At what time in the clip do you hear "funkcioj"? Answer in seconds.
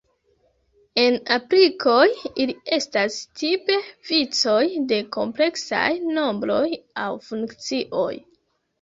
7.31-8.13